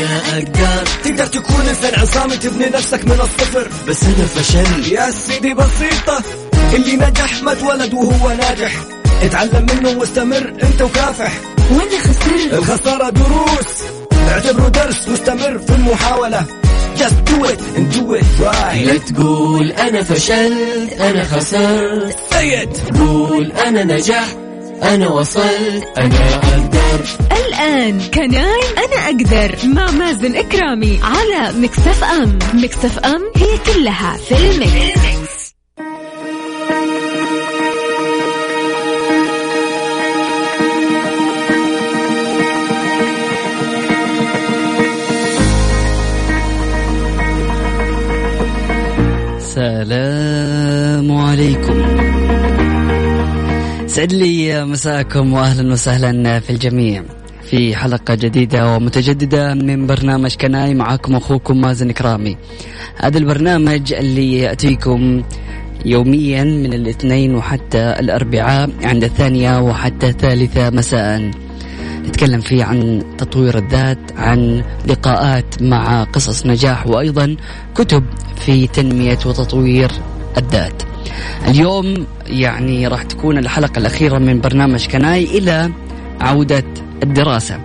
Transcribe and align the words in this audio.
أنا 0.00 0.38
أقدر 0.38 0.88
تقدر 1.04 1.26
تكون 1.26 1.66
إنسان 1.68 2.00
عصامي 2.00 2.36
تبني 2.36 2.66
نفسك 2.66 3.04
من 3.04 3.20
الصفر. 3.20 3.68
بس 3.88 4.02
أنا 4.04 4.26
فشلت 4.26 4.88
يا 4.92 5.10
سيدي 5.10 5.54
بسيطة. 5.54 6.22
اللي 6.74 6.96
نجح 6.96 7.42
ما 7.42 7.52
اتولد 7.52 7.94
وهو 7.94 8.28
ناجح. 8.28 8.72
اتعلم 9.22 9.66
منه 9.74 9.98
واستمر 9.98 10.52
أنت 10.62 10.82
وكافح. 10.82 11.32
وأنا 11.70 12.00
خسرت. 12.00 12.52
الخسارة 12.52 13.10
دروس. 13.10 13.72
اعتبره 14.28 14.68
درس 14.68 15.08
واستمر 15.08 15.58
في 15.58 15.74
المحاولة. 15.74 16.44
Just 16.98 17.18
do 17.30 17.44
it 17.44 17.60
and 17.76 17.94
do 17.96 18.14
it 18.20 18.44
right. 18.44 18.86
لا 18.86 18.98
تقول 18.98 19.72
أنا 19.72 20.02
فشلت 20.02 20.92
أنا 21.00 21.24
خسرت. 21.24 22.16
Say 22.30 22.64
it. 22.64 22.98
قول 22.98 23.52
أنا 23.52 23.84
نجحت. 23.84 24.39
أنا 24.82 25.08
وصلت 25.08 25.88
أنا 25.98 26.34
أقدر. 26.34 27.04
الآن 27.32 28.00
Can 28.14 28.49
I 28.49 28.60
أنا 28.78 29.06
أقدر. 29.06 29.56
مع 29.64 29.90
مازن 29.90 30.36
إكرامي 30.36 31.00
على 31.02 31.58
Mix 31.58 32.04
FM. 32.04 32.38
Mix 32.54 32.98
FM 32.98 33.22
هي 33.36 33.74
كلها 33.74 34.16
في 34.16 34.34
ال 34.34 34.55
mix. 34.55 35.39
سعد 54.00 54.12
لي 54.12 54.64
مساكم 54.64 55.32
واهلا 55.32 55.72
وسهلا 55.72 56.40
في 56.40 56.50
الجميع. 56.50 57.02
في 57.42 57.76
حلقة 57.76 58.14
جديدة 58.14 58.74
ومتجددة 58.74 59.54
من 59.54 59.86
برنامج 59.86 60.34
كناي 60.34 60.74
معاكم 60.74 61.16
أخوكم 61.16 61.60
مازن 61.60 61.90
كرامي 61.90 62.36
هذا 62.96 63.18
البرنامج 63.18 63.92
اللي 63.92 64.38
يأتيكم 64.38 65.22
يوميا 65.84 66.44
من 66.44 66.72
الاثنين 66.72 67.34
وحتى 67.34 67.78
الأربعاء 67.78 68.70
عند 68.82 69.04
الثانية 69.04 69.60
وحتى 69.60 70.08
الثالثة 70.08 70.70
مساء. 70.70 71.30
نتكلم 72.08 72.40
فيه 72.40 72.64
عن 72.64 73.02
تطوير 73.18 73.58
الذات 73.58 74.12
عن 74.16 74.62
لقاءات 74.86 75.62
مع 75.62 76.04
قصص 76.04 76.46
نجاح 76.46 76.86
وأيضا 76.86 77.36
كتب 77.74 78.04
في 78.36 78.66
تنمية 78.66 79.18
وتطوير 79.26 79.90
الذات. 80.38 80.89
اليوم 81.48 82.06
يعني 82.26 82.86
راح 82.86 83.02
تكون 83.02 83.38
الحلقة 83.38 83.78
الأخيرة 83.78 84.18
من 84.18 84.40
برنامج 84.40 84.86
Can 84.86 85.14
I 85.14 85.24
إلى 85.24 85.70
عودة 86.20 86.64
الدراسة. 87.02 87.60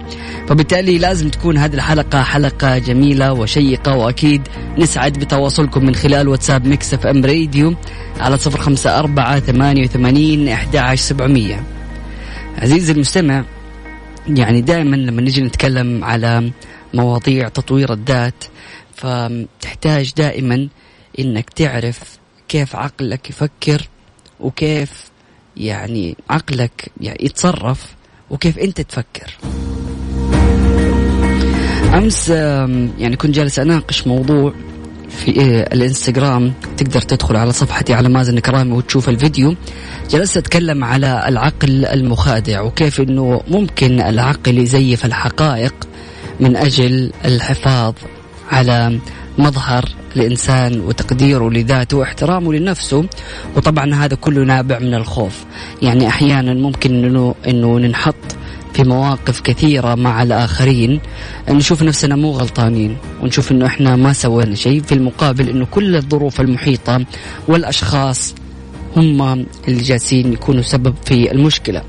فبالتالي 0.48 0.98
لازم 0.98 1.30
تكون 1.30 1.58
هذه 1.58 1.74
الحلقة 1.74 2.24
حلقة 2.24 2.78
جميلة 2.78 3.34
وشيقة 3.34 3.96
وأكيد 3.96 4.42
نسعد 4.78 5.14
بتواصلكم 5.14 5.86
من 5.86 5.96
خلال 5.96 6.28
واتساب 6.28 6.68
Mix 6.68 6.94
FM 6.94 7.26
Radio 7.26 7.76
على 8.20 8.38
صفر 8.38 8.60
خمسة 8.60 9.00
أربعة 9.00 9.40
ثمانية 9.40 9.84
وثمانين 9.84 10.48
أحد 10.50 10.96
سبعمية. 10.96 11.64
عزيزي 12.58 12.94
المستمع 12.94 13.44
يعني 14.28 14.62
دائما 14.62 14.96
لما 14.96 15.22
نجي 15.22 15.42
نتكلم 15.42 16.04
على 16.04 16.52
مواضيع 16.94 17.50
تطوير 17.50 17.94
الذات 17.94 18.44
فتحتاج 18.96 20.14
دائما 20.18 20.68
إنك 21.20 21.50
تعرف 21.50 22.18
كيف 22.48 22.76
عقلك 22.76 23.30
يفكر 23.30 23.88
وكيف 24.40 24.92
يعني 25.58 26.18
عقلك 26.30 26.92
يعني 27.02 27.26
يتصرف 27.26 27.96
وكيف 28.30 28.60
أنت 28.60 28.82
تفكر. 28.82 29.38
أمس 31.94 32.30
يعني 33.00 33.16
كنت 33.16 33.36
جالس 33.36 33.60
أناقش 33.60 34.08
موضوع 34.08 34.54
في 35.10 35.30
الإنستغرام. 35.74 36.54
تقدر 36.78 37.02
تدخل 37.02 37.36
على 37.36 37.52
صفحتي 37.52 37.94
على 37.94 38.10
مازن 38.10 38.40
كرامي 38.40 38.72
وتشوف 38.72 39.10
الفيديو. 39.10 39.56
جلست 40.10 40.38
أتكلم 40.38 40.84
على 40.84 41.26
العقل 41.28 41.86
المخادع 41.86 42.62
وكيف 42.62 43.02
إنه 43.02 43.42
ممكن 43.48 44.02
العقل 44.02 44.58
يزيف 44.58 45.06
الحقائق 45.06 45.76
من 46.40 46.56
أجل 46.56 47.12
الحفاظ 47.26 47.94
على 48.52 49.00
مظهر 49.38 49.86
الانسان 50.16 50.80
وتقديره 50.80 51.50
لذاته 51.50 51.98
واحترامه 51.98 52.54
لنفسه 52.54 53.06
وطبعا 53.56 53.96
هذا 53.96 54.16
كله 54.16 54.44
نابع 54.44 54.80
من 54.80 54.94
الخوف. 54.94 55.46
يعني 55.82 56.08
أحيانا 56.08 56.54
ممكن 56.54 57.06
انه 57.06 57.36
إنه 57.48 57.80
ننحط 57.80 58.16
في 58.74 58.84
مواقف 58.84 59.42
كثيرة 59.42 59.96
مع 59.96 60.24
الآخرين 60.24 61.00
نشوف 61.50 61.84
نفسنا 61.84 62.16
مو 62.16 62.32
غلطانين 62.32 62.98
ونشوف 63.22 63.52
أنه 63.52 63.66
إحنا 63.66 63.96
ما 63.96 64.14
سوينا 64.14 64.56
شيء 64.56 64.82
في 64.82 64.92
المقابل 64.92 65.50
أنه 65.50 65.66
كل 65.66 65.96
الظروف 65.96 66.42
المحيطة 66.42 67.06
والأشخاص 67.48 68.36
هم 68.96 69.22
اللي 69.68 69.82
جالسين 69.84 70.34
يكونوا 70.34 70.62
سبب 70.62 70.96
في 71.06 71.32
المشكلة. 71.32 71.82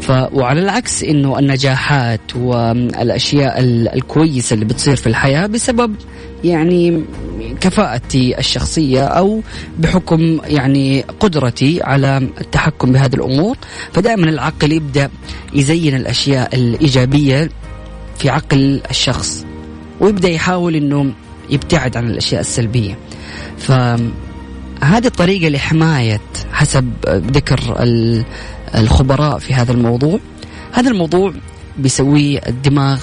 ف 0.00 0.10
وعلى 0.10 0.60
العكس 0.60 1.02
إنه 1.02 1.38
النجاحات 1.38 2.36
والأشياء 2.36 3.54
الكويسة 3.94 4.54
اللي 4.54 4.64
بتصير 4.64 4.96
في 4.96 5.06
الحياة 5.06 5.46
بسبب 5.46 5.94
يعني 6.44 7.04
كفاءتي 7.60 8.38
الشخصية 8.38 9.04
أو 9.04 9.42
بحكم 9.78 10.40
يعني 10.46 11.00
قدرتي 11.20 11.82
على 11.82 12.16
التحكم 12.40 12.92
بهذه 12.92 13.14
الأمور. 13.14 13.56
فدائما 13.92 14.30
العقل 14.30 14.72
يبدأ 14.72 15.10
يزين 15.54 15.96
الأشياء 15.96 16.54
الإيجابية 16.54 17.50
في 18.18 18.30
عقل 18.30 18.80
الشخص 18.90 19.46
ويبدأ 20.00 20.28
يحاول 20.28 20.76
إنه 20.76 21.12
يبتعد 21.50 21.96
عن 21.96 22.06
الأشياء 22.10 22.40
السلبية. 22.40 22.98
ف 23.58 23.72
هذه 24.80 25.06
الطريقة 25.06 25.48
لحماية 25.48 26.20
حسب 26.52 26.90
ذكر 27.08 27.76
الخبراء 28.74 29.38
في 29.38 29.54
هذا 29.54 29.72
الموضوع. 29.72 30.20
هذا 30.72 30.90
الموضوع 30.90 31.32
بيسويه 31.78 32.40
الدماغ 32.46 33.00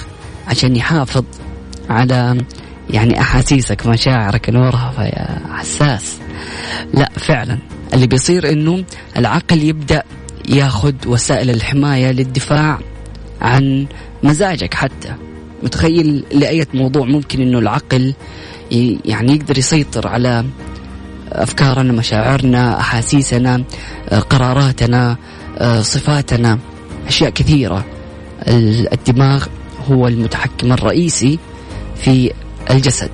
عشان 0.48 0.76
يحافظ 0.76 1.24
على 1.90 2.44
يعني 2.90 3.20
أحاسيسك 3.20 3.86
مشاعرك 3.86 4.50
نورها 4.50 4.92
فيا 4.96 5.56
حساس. 5.56 6.16
لا 6.94 7.10
فعلا. 7.16 7.58
اللي 7.94 8.06
بيصير 8.06 8.52
إنه 8.52 8.84
العقل 9.16 9.62
يبدأ 9.62 10.02
ياخذ 10.48 10.94
وسائل 11.06 11.50
الحماية 11.50 12.12
للدفاع 12.12 12.78
عن 13.40 13.86
مزاجك 14.22 14.74
حتى. 14.74 15.14
متخيل 15.62 16.24
لأية 16.32 16.68
موضوع 16.74 17.06
ممكن 17.06 17.42
إنه 17.42 17.58
العقل 17.58 18.14
يعني 19.04 19.32
يقدر 19.32 19.58
يسيطر 19.58 20.08
على 20.08 20.44
أفكارنا 21.32 21.92
مشاعرنا 21.92 22.80
أحاسيسنا 22.80 23.64
قراراتنا 24.30 25.16
صفاتنا. 25.80 26.58
أشياء 27.06 27.30
كثيرة. 27.30 27.84
الدماغ 28.92 29.46
هو 29.90 30.08
المتحكم 30.08 30.72
الرئيسي 30.72 31.38
في 31.96 32.32
الجسد. 32.70 33.10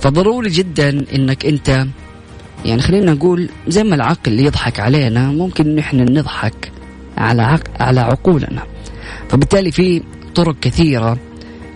فضروري 0.00 0.50
جدا 0.50 1.04
إنك 1.14 1.46
أنت 1.46 1.86
يعني 2.64 2.82
خلينا 2.82 3.12
نقول 3.12 3.48
زي 3.68 3.84
ما 3.84 3.94
العقل 3.94 4.40
يضحك 4.40 4.80
علينا 4.80 5.26
ممكن 5.28 5.74
نحن 5.74 6.00
نضحك 6.00 6.72
على 7.18 7.42
عق... 7.42 7.62
على 7.80 8.00
عقولنا. 8.00 8.62
فبالتالي 9.28 9.70
في 9.70 10.02
طرق 10.34 10.56
كثيرة 10.60 11.18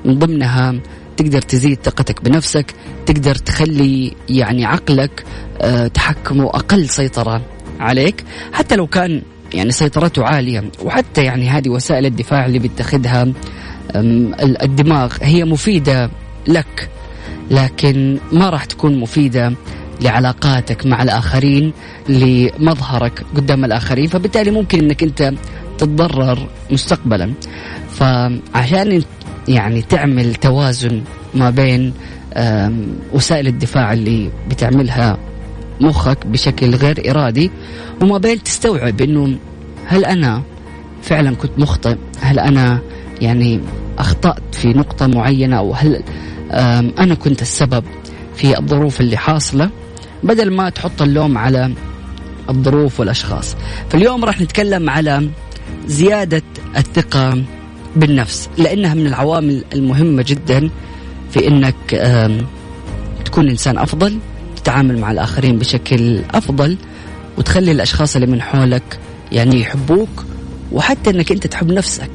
من 0.04 0.18
ضمنها 0.18 0.74
تقدر 1.16 1.42
تزيد 1.42 1.78
ثقتك 1.84 2.24
بنفسك 2.24 2.74
تقدر 3.06 3.34
تخلي 3.34 4.12
يعني 4.28 4.64
عقلك 4.64 5.24
آه، 5.60 5.86
تحكمه 5.86 6.46
أقل 6.46 6.88
سيطرة 6.88 7.42
عليك. 7.80 8.24
حتى 8.52 8.76
لو 8.76 8.86
كان 8.86 9.22
يعني 9.54 9.70
سيطرته 9.70 10.24
عالية. 10.24 10.64
وحتى 10.82 11.24
يعني 11.24 11.48
هذه 11.48 11.68
وسائل 11.68 12.06
الدفاع 12.06 12.46
اللي 12.46 12.58
بيتخذها 12.58 13.32
الدماغ 14.62 15.12
هي 15.22 15.44
مفيدة 15.44 16.10
لك 16.46 16.90
لكن 17.50 18.18
ما 18.32 18.50
راح 18.50 18.64
تكون 18.64 19.00
مفيدة 19.00 19.52
لعلاقاتك 20.00 20.86
مع 20.86 21.02
الآخرين 21.02 21.72
لمظهرك 22.08 23.24
قدام 23.36 23.64
الآخرين. 23.64 24.06
فبالتالي 24.06 24.50
ممكن 24.50 24.78
أنك 24.78 25.02
أنت 25.02 25.32
تتضرر 25.78 26.48
مستقبلا. 26.70 27.32
فعشان 27.90 29.02
يعني 29.48 29.82
تعمل 29.82 30.34
توازن 30.34 31.02
ما 31.34 31.50
بين 31.50 31.92
وسائل 33.12 33.46
الدفاع 33.46 33.92
اللي 33.92 34.30
بتعملها 34.50 35.18
مخك 35.80 36.26
بشكل 36.26 36.74
غير 36.74 37.10
إرادي 37.10 37.50
وما 38.02 38.18
بين 38.18 38.42
تستوعب 38.42 39.00
أنه 39.00 39.36
هل 39.86 40.04
أنا 40.04 40.42
فعلا 41.02 41.34
كنت 41.36 41.58
مخطئ؟ 41.58 41.96
هل 42.20 42.38
أنا 42.38 42.80
يعني 43.20 43.60
أخطأت 43.98 44.42
في 44.52 44.68
نقطة 44.68 45.06
معينة؟ 45.06 45.58
أو 45.58 45.72
هل 45.74 46.02
أنا 46.98 47.14
كنت 47.14 47.42
السبب 47.42 47.84
في 48.36 48.58
الظروف 48.58 49.00
اللي 49.00 49.16
حاصلة؟ 49.16 49.70
بدل 50.22 50.50
ما 50.50 50.70
تحط 50.70 51.02
اللوم 51.02 51.38
على 51.38 51.72
الظروف 52.50 53.00
والأشخاص. 53.00 53.56
فاليوم 53.90 54.24
راح 54.24 54.40
نتكلم 54.40 54.90
على 54.90 55.28
زيادة 55.86 56.42
الثقة 56.76 57.42
بالنفس 57.96 58.48
لأنها 58.58 58.94
من 58.94 59.06
العوامل 59.06 59.64
المهمة 59.74 60.24
جدا 60.26 60.70
في 61.30 61.48
أنك 61.48 61.74
تكون 63.24 63.48
إنسان 63.48 63.78
أفضل 63.78 64.18
تتعامل 64.56 64.98
مع 64.98 65.10
الآخرين 65.10 65.58
بشكل 65.58 66.20
أفضل 66.30 66.76
وتخلي 67.38 67.72
الأشخاص 67.72 68.14
اللي 68.16 68.26
من 68.26 68.42
حولك 68.42 68.98
يعني 69.34 69.60
يحبوك 69.60 70.24
وحتى 70.72 71.10
أنك 71.10 71.32
أنت 71.32 71.46
تحب 71.46 71.72
نفسك. 71.72 72.10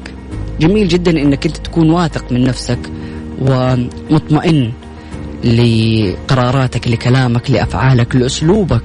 جميل 0.60 0.88
جدا 0.88 1.10
أنك 1.10 1.46
أنت 1.46 1.56
تكون 1.56 1.90
واثق 1.90 2.32
من 2.32 2.44
نفسك 2.44 2.78
ومطمئن 3.40 4.72
لقراراتك 5.44 6.88
لكلامك 6.88 7.50
لأفعالك 7.50 8.16
لأسلوبك 8.16 8.82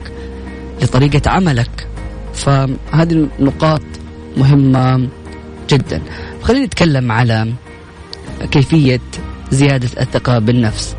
لطريقة 0.82 1.30
عملك. 1.30 1.88
فهذه 2.34 3.28
النقاط 3.40 3.82
مهمة 4.38 5.08
جدا. 5.70 6.02
خلينا 6.42 6.66
نتكلم 6.66 7.12
على 7.12 7.54
كيفية 8.52 9.02
زيادة 9.52 9.90
الثقة 10.02 10.40
بالنفس. 10.40 10.96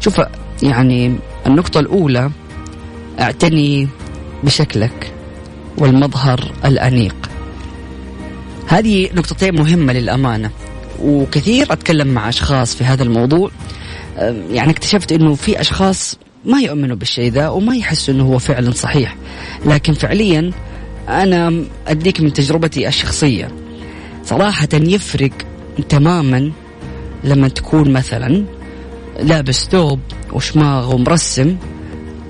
شوف 0.00 0.20
يعني 0.62 1.18
النقطة 1.46 1.80
الأولى 1.80 2.30
اعتني 3.20 3.88
بشكلك. 4.44 5.12
والمظهر 5.78 6.52
الأنيق. 6.64 7.16
هذه 8.66 9.08
نقطتين 9.14 9.54
مهمة 9.54 9.92
للأمانة 9.92 10.50
وكثير 11.02 11.72
أتكلم 11.72 12.08
مع 12.08 12.28
أشخاص 12.28 12.74
في 12.74 12.84
هذا 12.84 13.02
الموضوع. 13.02 13.50
يعني 14.50 14.70
اكتشفت 14.70 15.12
أنه 15.12 15.34
في 15.34 15.60
أشخاص 15.60 16.18
ما 16.44 16.60
يؤمنوا 16.60 16.96
بالشيء 16.96 17.32
ذا 17.32 17.48
وما 17.48 17.76
يحسوا 17.76 18.14
أنه 18.14 18.24
هو 18.24 18.38
فعلا 18.38 18.70
صحيح. 18.70 19.16
لكن 19.66 19.92
فعليا 19.92 20.50
أنا 21.08 21.64
أديك 21.86 22.20
من 22.20 22.32
تجربتي 22.32 22.88
الشخصية. 22.88 23.48
صراحة 24.24 24.68
يفرق 24.74 25.30
تماما 25.88 26.52
لما 27.24 27.48
تكون 27.48 27.92
مثلا 27.92 28.44
لابس 29.22 29.68
ثوب 29.68 30.00
وشماغ 30.32 30.94
ومرسم 30.94 31.56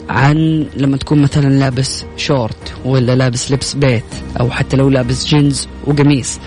عن 0.09 0.67
لما 0.77 0.97
تكون 0.97 1.23
مثلا 1.23 1.59
لابس 1.59 2.05
شورت 2.17 2.75
ولا 2.85 3.17
لابس 3.17 3.53
لبس 3.53 3.75
بيت 3.75 4.05
أو 4.41 4.51
حتى 4.51 4.77
لو 4.77 4.89
لابس 4.89 5.27
جينز 5.27 5.69
وقميص 5.87 6.39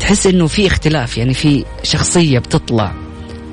تحس 0.00 0.26
إنه 0.26 0.46
في 0.46 0.66
اختلاف 0.66 1.18
يعني 1.18 1.34
في 1.34 1.64
شخصية 1.82 2.38
بتطلع 2.38 2.92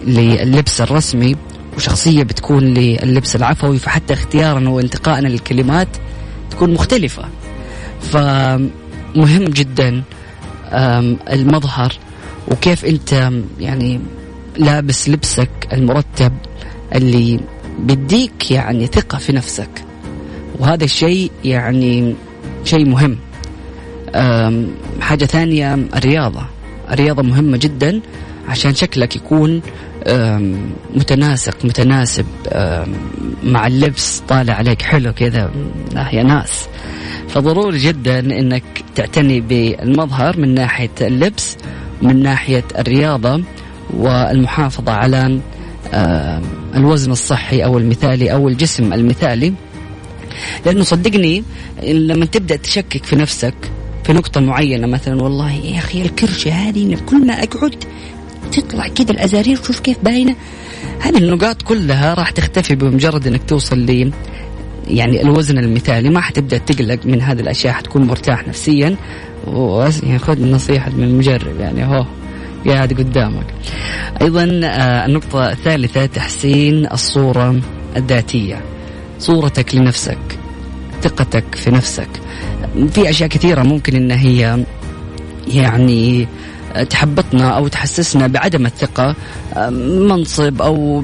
للبس 0.08 0.82
الرسمي 0.82 1.36
وشخصية 1.78 2.24
بتكون 2.24 2.64
للبس 2.64 3.36
العفوي 3.36 3.78
فحتى 3.78 4.14
اختيارنا 4.14 4.70
وانتقائنا 4.70 5.28
للكلمات 5.28 5.88
تكون 6.52 6.74
مختلفة. 6.74 7.24
فمهم 8.02 9.46
جدا 9.46 10.04
المظهر 11.32 11.94
وكيف 12.48 12.86
أنت 12.86 13.32
يعني 13.60 14.00
لابس 14.58 15.10
لبسك 15.10 15.50
المرتب 15.74 16.34
اللي 16.96 17.40
بيديك 17.84 18.52
يعني 18.52 18.88
ثقة 18.88 19.18
في 19.18 19.34
نفسك. 19.34 19.70
وهذا 20.60 20.84
الشيء 20.84 21.32
يعني 21.44 22.16
شيء 22.64 22.86
مهم. 22.86 23.18
حاجة 25.02 25.26
ثانية 25.26 25.74
الرياضة. 25.74 26.42
الرياضة 26.92 27.24
مهمة 27.24 27.58
جدا 27.58 28.02
عشان 28.48 28.76
شكلك 28.76 29.16
يكون 29.16 29.62
متناسق 30.96 31.66
متناسب 31.66 32.26
مع 33.44 33.68
اللبس 33.68 34.24
طالع 34.28 34.54
عليك 34.54 34.82
حلو 34.82 35.14
كذا 35.14 35.52
يا 36.14 36.24
ناس. 36.24 36.68
فضروري 37.30 37.78
جدا 37.78 38.20
إنك 38.20 38.64
تعتني 38.96 39.42
بالمظهر 39.42 40.38
من 40.40 40.54
ناحية 40.54 40.90
اللبس 41.02 41.58
من 42.02 42.24
ناحية 42.24 42.64
الرياضة 42.80 43.44
والمحافظة 43.94 44.92
على 44.92 45.40
الوزن 46.76 47.12
الصحي 47.12 47.64
أو 47.64 47.78
المثالي 47.78 48.32
أو 48.32 48.48
الجسم 48.48 48.94
المثالي. 48.94 49.54
لأنه 50.66 50.84
صدقني 50.84 51.44
لما 51.84 52.26
تبدأ 52.26 52.56
تشكك 52.56 53.06
في 53.06 53.16
نفسك 53.16 53.54
في 54.04 54.14
نقطة 54.14 54.42
معينة 54.42 54.88
مثلا 54.88 55.24
والله 55.24 55.52
يا 55.52 55.78
أخي 55.78 56.02
الكرشة 56.02 56.52
هذه 56.52 56.98
كل 57.10 57.26
ما 57.26 57.34
أقعد 57.34 57.76
تطلع 58.52 58.88
كده 58.88 59.12
الأزارير 59.12 59.56
شوف 59.56 59.80
كيف 59.80 59.98
باينة؟ 60.04 60.36
هذه 61.00 61.18
النقاط 61.18 61.62
كلها 61.62 62.14
راح 62.14 62.32
تختفي 62.32 62.76
بمجرد 62.76 63.28
أنك 63.28 63.42
توصل 63.48 63.80
ل 63.80 64.12
يعني 64.88 65.22
الوزن 65.22 65.58
المثالي. 65.58 66.10
ما 66.10 66.22
حتبدأ 66.22 66.58
تقلق 66.58 67.06
من 67.06 67.22
هذه 67.22 67.40
الأشياء 67.40 67.74
حتكون 67.74 68.04
مرتاح 68.04 68.48
نفسيا. 68.48 68.96
يعني 70.04 70.20
خذ 70.20 70.46
نصيحة 70.46 70.92
من 70.92 71.04
المجرب 71.04 71.60
يعني 71.60 71.86
هو 71.86 72.06
قاعد 72.68 72.94
قدامك. 72.94 73.46
أيضا 74.22 74.62
آه، 74.64 75.06
النقطة 75.06 75.52
الثالثة 75.52 76.06
تحسين 76.06 76.88
الصورة 76.92 77.60
الذاتية. 77.98 78.62
صورتك 79.20 79.76
لنفسك 79.76 80.40
ثقتك 81.02 81.56
في 81.56 81.72
نفسك. 81.72 82.10
في 82.92 83.10
أشياء 83.10 83.30
كثيرة 83.30 83.64
ممكن 83.64 83.96
إن 83.96 84.12
هي 84.12 84.66
يعني 85.48 86.28
تحبطنا 86.90 87.50
أو 87.50 87.68
تحسسنا 87.68 88.28
بعدم 88.28 88.66
الثقة 88.66 89.16
منصب 90.10 90.62
أو 90.62 91.04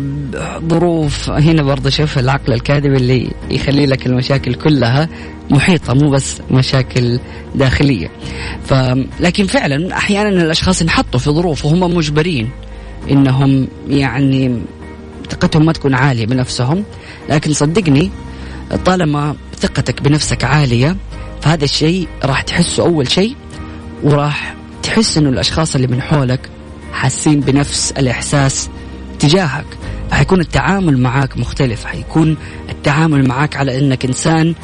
ظروف. 0.69 1.29
هنا 1.29 1.63
برضه 1.63 1.89
شوف 1.89 2.19
العقل 2.19 2.53
الكاذب 2.53 2.93
اللي 2.93 3.31
يخلي 3.51 3.85
لك 3.85 4.07
المشاكل 4.07 4.53
كلها 4.53 5.09
محيطة 5.49 5.93
مو 5.93 6.09
بس 6.09 6.41
مشاكل 6.51 7.19
داخلية. 7.55 8.07
ف 8.65 8.73
لكن 9.19 9.45
فعلا 9.45 9.97
أحيانا 9.97 10.29
الأشخاص 10.29 10.81
انحطوا 10.81 11.19
في 11.19 11.31
ظروف 11.31 11.65
وهم 11.65 11.95
مجبرين 11.95 12.49
إنهم 13.11 13.67
يعني 13.89 14.61
ثقتهم 15.29 15.65
ما 15.65 15.73
تكون 15.73 15.93
عالية 15.93 16.25
بنفسهم. 16.25 16.83
لكن 17.29 17.53
صدقني 17.53 18.11
طالما 18.85 19.35
ثقتك 19.59 20.01
بنفسك 20.01 20.43
عالية 20.43 20.95
فهذا 21.41 21.63
الشيء 21.63 22.07
راح 22.23 22.41
تحسه 22.41 22.83
أول 22.83 23.11
شيء 23.11 23.35
وراح 24.03 24.55
تحس 24.85 25.17
إنه 25.17 25.29
الأشخاص 25.29 25.75
اللي 25.75 25.87
من 25.87 26.01
حولك 26.01 26.49
حاسين 26.93 27.39
بنفس 27.39 27.91
الإحساس 27.91 28.69
تجاهك. 29.19 29.65
حيكون 30.11 30.39
التعامل 30.39 30.97
معك 30.97 31.37
مختلف. 31.37 31.85
حيكون 31.85 32.37
التعامل 32.69 33.27
معك 33.27 33.55
على 33.55 33.79
إنك 33.79 34.05
إنسان 34.05 34.55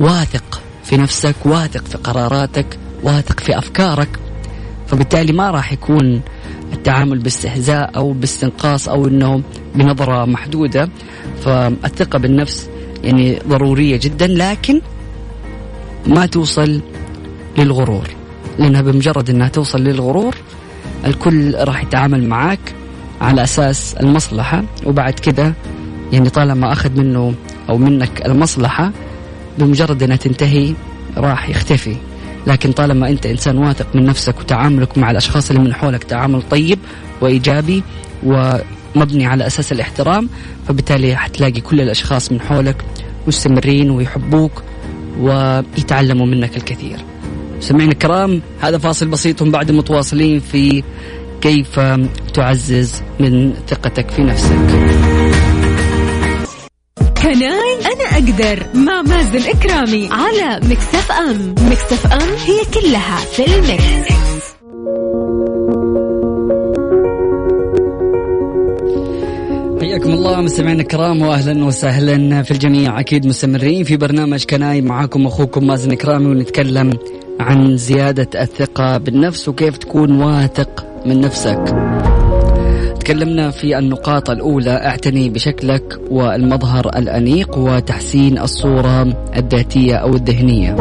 واثق 0.00 0.62
في 0.84 0.96
نفسك 0.96 1.34
واثق 1.44 1.84
في 1.84 1.98
قراراتك 1.98 2.78
واثق 3.02 3.40
في 3.40 3.58
أفكارك. 3.58 4.08
فبالتالي 4.86 5.32
ما 5.32 5.50
راح 5.50 5.72
يكون 5.72 6.20
التعامل 6.72 7.18
باستهزاء 7.18 7.96
أو 7.96 8.12
باستنقاص 8.12 8.88
أو 8.88 9.06
إنه 9.06 9.42
بنظرة 9.74 10.24
محدودة. 10.24 10.88
فالثقة 11.44 12.18
بالنفس 12.18 12.68
يعني 13.04 13.38
ضرورية 13.48 13.96
جدا 13.96 14.26
لكن 14.26 14.80
ما 16.06 16.26
توصل 16.26 16.80
للغرور. 17.58 18.15
لأنها 18.58 18.80
بمجرد 18.82 19.30
أنها 19.30 19.48
توصل 19.48 19.80
للغرور 19.80 20.34
الكل 21.06 21.54
راح 21.54 21.82
يتعامل 21.82 22.28
معك 22.28 22.58
على 23.20 23.42
أساس 23.42 23.94
المصلحة 23.94 24.64
وبعد 24.86 25.12
كذا 25.12 25.52
يعني 26.12 26.30
طالما 26.30 26.72
أخذ 26.72 26.90
منه 26.90 27.34
أو 27.68 27.78
منك 27.78 28.26
المصلحة 28.26 28.92
بمجرد 29.58 30.02
أنها 30.02 30.16
تنتهي 30.16 30.74
راح 31.16 31.48
يختفي. 31.48 31.96
لكن 32.46 32.72
طالما 32.72 33.08
أنت 33.08 33.26
إنسان 33.26 33.58
واثق 33.58 33.86
من 33.94 34.04
نفسك 34.04 34.40
وتعاملك 34.40 34.98
مع 34.98 35.10
الأشخاص 35.10 35.50
اللي 35.50 35.62
من 35.62 35.74
حولك 35.74 36.04
تعامل 36.04 36.42
طيب 36.50 36.78
وإيجابي 37.20 37.82
ومبني 38.22 39.26
على 39.26 39.46
أساس 39.46 39.72
الاحترام 39.72 40.28
فبالتالي 40.68 41.16
حتلاقي 41.16 41.60
كل 41.60 41.80
الأشخاص 41.80 42.32
من 42.32 42.40
حولك 42.40 42.84
مستمرين 43.26 43.90
ويحبوك 43.90 44.62
ويتعلموا 45.20 46.26
منك 46.26 46.56
الكثير. 46.56 46.98
سمعنا 47.66 47.92
الكرام 47.92 48.42
هذا 48.60 48.78
فاصل 48.78 49.08
بسيط 49.08 49.42
بعد 49.42 49.70
متواصلين 49.70 50.40
في 50.40 50.82
كيف 51.40 51.80
تعزز 52.34 53.02
من 53.20 53.54
ثقتك 53.68 54.10
في 54.10 54.22
نفسك. 54.22 54.56
Can 57.22 57.61
I 57.61 57.74
أنا 57.92 58.04
أقدر 58.12 58.66
مع 58.74 59.02
مازن 59.02 59.50
إكرامي 59.50 60.08
على 60.12 60.60
Mix 60.66 61.12
FM. 61.12 61.54
Mix 61.70 62.06
FM 62.06 62.28
هي 62.46 62.80
كلها 62.80 63.16
في 63.16 63.46
ال 63.46 63.58
mix. 63.58 64.06
حياكم 69.80 70.12
الله 70.12 70.40
مستمعينا 70.40 70.82
الكرام 70.82 71.22
واهلا 71.22 71.64
وسهلا 71.64 72.42
في 72.42 72.50
الجميع. 72.50 73.00
أكيد 73.00 73.26
مستمرين 73.26 73.84
في 73.84 73.96
برنامج 73.96 74.44
Can 74.44 74.71
I 74.71 74.80
معاكم 74.80 75.26
أخوكم 75.26 75.66
مازن 75.66 75.94
كرامي 75.94 76.26
ونتكلم 76.26 76.98
عن 77.40 77.76
زيادة 77.76 78.42
الثقة 78.42 78.98
بالنفس 78.98 79.48
وكيف 79.48 79.76
تكون 79.76 80.22
واثق 80.22 80.86
من 81.06 81.20
نفسك. 81.20 81.76
تكلمنا 83.00 83.50
في 83.50 83.78
النقاط 83.78 84.30
الأولى 84.30 84.70
اعتني 84.70 85.28
بشكلك 85.28 86.00
والمظهر 86.10 86.88
الأنيق 86.88 87.58
وتحسين 87.58 88.38
الصورة 88.38 89.02
الذاتية 89.36 89.94
أو 89.94 90.14
الذهنية. 90.14 90.76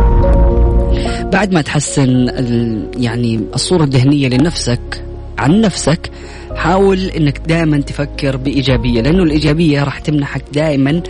بعد 1.33 1.53
ما 1.53 1.62
تحسن 1.62 2.09
يعني 2.97 3.39
الصورة 3.55 3.83
الذهنية 3.83 4.29
لنفسك 4.29 5.03
عن 5.38 5.62
نفسك 5.62 6.12
حاول 6.55 7.00
إنك 7.00 7.39
دائما 7.47 7.77
تفكر 7.77 8.38
بإيجابية 8.38 9.01
لأنه 9.01 9.24
الإيجابية 9.24 9.83
راح 9.83 10.00
تمنحك 10.00 10.43
دائما 10.53 11.01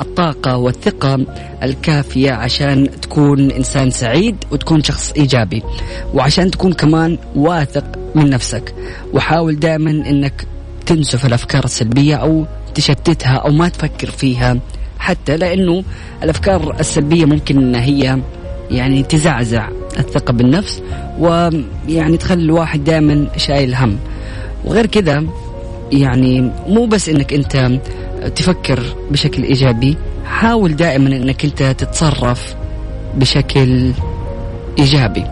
الطاقة 0.00 0.56
والثقة 0.56 1.26
الكافية 1.62 2.32
عشان 2.32 2.88
تكون 3.02 3.50
إنسان 3.50 3.90
سعيد 3.90 4.36
وتكون 4.50 4.82
شخص 4.82 5.12
إيجابي 5.12 5.62
وعشان 6.14 6.50
تكون 6.50 6.72
كمان 6.72 7.18
واثق 7.36 7.84
من 8.14 8.30
نفسك. 8.30 8.74
وحاول 9.12 9.58
دائما 9.58 9.90
إنك 9.90 10.46
تنسف 10.86 11.26
الأفكار 11.26 11.64
السلبية 11.64 12.14
أو 12.16 12.46
تشتتها 12.74 13.36
أو 13.36 13.50
ما 13.52 13.68
تفكر 13.68 14.10
فيها 14.10 14.58
حتى 14.98 15.36
لأنه 15.36 15.84
الأفكار 16.22 16.76
السلبية 16.80 17.24
ممكن 17.24 17.58
ان 17.58 17.74
هي 17.74 18.18
يعني 18.70 19.02
تزعزع 19.02 19.68
الثقة 19.98 20.32
بالنفس 20.32 20.82
ويعني 21.18 22.16
تخلي 22.16 22.42
الواحد 22.42 22.84
دائما 22.84 23.26
شايل 23.36 23.74
هم. 23.74 23.98
وغير 24.66 24.86
كذا 24.86 25.24
يعني 25.92 26.50
مو 26.66 26.86
بس 26.86 27.08
إنك 27.08 27.32
أنت 27.32 27.80
تفكر 28.36 28.82
بشكل 29.10 29.42
إيجابي 29.42 29.96
حاول 30.24 30.76
دائما 30.76 31.08
إنك 31.08 31.44
أنت 31.44 31.62
تتصرف 31.62 32.54
بشكل 33.14 33.92
إيجابي. 34.78 35.24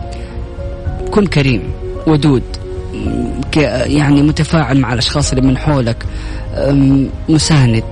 كن 1.11 1.25
كريم 1.25 1.71
ودود 2.07 2.43
يعني 3.85 4.21
متفاعل 4.21 4.79
مع 4.79 4.93
الأشخاص 4.93 5.31
اللي 5.31 5.47
من 5.47 5.57
حولك 5.57 6.05
مساند. 7.29 7.83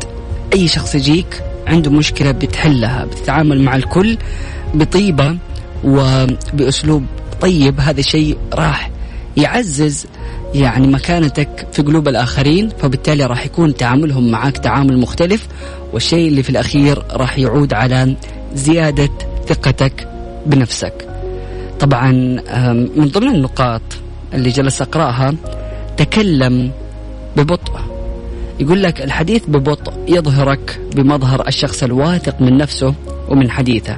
أي 0.54 0.68
شخص 0.68 0.96
يجيك 0.96 1.44
عنده 1.68 1.92
مشكلة 1.92 2.32
بتحلها 2.32 3.06
بتتعامل 3.06 3.62
مع 3.62 3.76
الكل 3.76 4.18
بطيبة 4.74 5.38
وباسلوب 5.84 7.06
طيب 7.42 7.80
هذا 7.80 8.00
الشيء 8.00 8.38
راح 8.54 8.92
يعزز 9.38 10.06
يعني 10.54 10.88
مكانتك 10.88 11.68
في 11.72 11.82
قلوب 11.82 12.08
الآخرين 12.08 12.70
فبالتالي 12.70 13.26
راح 13.26 13.46
يكون 13.46 13.76
تعاملهم 13.76 14.32
معك 14.32 14.58
تعامل 14.58 14.98
مختلف 14.98 15.48
والشيء 15.94 16.28
اللي 16.28 16.44
في 16.44 16.50
الأخير 16.50 17.04
راح 17.12 17.38
يعود 17.38 17.74
على 17.74 18.16
زيادة 18.56 19.10
ثقتك 19.48 20.08
بنفسك. 20.46 21.08
طبعا 21.80 22.12
من 22.96 23.08
ضمن 23.08 23.36
النقاط 23.36 23.82
اللي 24.34 24.50
جلس 24.50 24.82
أقرأها 24.82 25.34
تكلم 25.98 26.72
ببطء. 27.38 27.74
يقول 28.60 28.84
لك 28.84 29.02
الحديث 29.02 29.44
ببطء 29.48 29.94
يظهرك 30.08 30.80
بمظهر 30.96 31.48
الشخص 31.48 31.84
الواثق 31.84 32.42
من 32.42 32.58
نفسه 32.58 32.94
ومن 33.30 33.52
حديثه. 33.52 33.98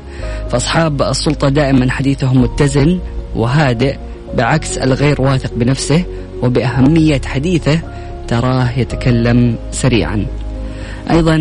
فأصحاب 0.49 1.01
السلطة 1.01 1.49
دائما 1.49 1.91
حديثهم 1.91 2.41
متزن 2.41 2.99
وهادئ 3.35 3.97
بعكس 4.37 4.77
الغير 4.77 5.21
واثق 5.21 5.53
بنفسه 5.55 6.03
وبأهمية 6.43 7.21
حديثه 7.25 7.79
تراه 8.27 8.69
يتكلم 8.77 9.55
سريعا. 9.71 10.25
أيضا 11.11 11.37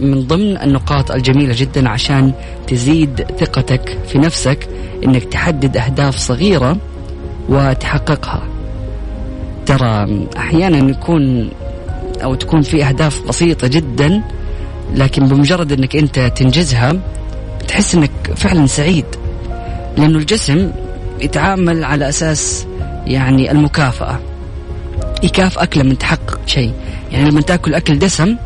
من 0.00 0.26
ضمن 0.26 0.56
النقاط 0.56 1.10
الجميلة 1.10 1.54
جدا 1.56 1.88
عشان 1.88 2.32
تزيد 2.66 3.26
ثقتك 3.40 3.98
في 4.08 4.18
نفسك 4.18 4.68
إنك 5.04 5.24
تحدد 5.24 5.76
أهداف 5.76 6.16
صغيرة 6.16 6.76
وتحققها. 7.48 8.42
ترى 9.66 10.26
أحيانا 10.36 10.90
يكون 10.90 11.50
أو 12.24 12.34
تكون 12.34 12.62
في 12.62 12.84
أهداف 12.84 13.28
بسيطة 13.28 13.66
جدا 13.66 14.22
لكن 14.94 15.28
بمجرد 15.28 15.72
إنك 15.72 15.96
أنت 15.96 16.18
تنجزها 16.36 17.00
تحس 17.68 17.94
إنك 17.94 18.10
فعلا 18.36 18.66
سعيد. 18.66 19.04
لأنه 19.98 20.18
الجسم 20.18 20.70
يتعامل 21.20 21.84
على 21.84 22.08
أساس 22.08 22.66
يعني 23.06 23.50
المكافأة. 23.50 24.20
يكافئك 25.22 25.76
لما 25.76 25.94
تحقق 25.94 26.40
شيء. 26.46 26.72
يعني 27.12 27.30
لما 27.30 27.40
تأكل 27.40 27.74
أكل 27.74 27.98
دسم 27.98 28.36